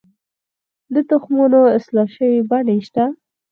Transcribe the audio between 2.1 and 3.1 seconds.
شوې بڼې شته؟